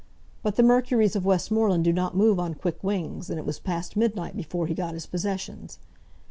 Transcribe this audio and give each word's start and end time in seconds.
But 0.41 0.55
the 0.55 0.63
Mercuries 0.63 1.15
of 1.15 1.25
Westmoreland 1.27 1.83
do 1.83 1.93
not 1.93 2.17
move 2.17 2.39
on 2.39 2.55
quick 2.55 2.83
wings, 2.83 3.29
and 3.29 3.37
it 3.37 3.45
was 3.45 3.59
past 3.59 3.95
midnight 3.95 4.35
before 4.35 4.65
he 4.65 4.73
got 4.73 4.95
his 4.95 5.05
possessions. 5.05 5.77